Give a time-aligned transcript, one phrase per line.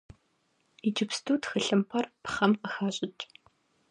[0.87, 3.21] Иджыпсту тхылъымпӏэр пхъэм къыхащӏыкӏ.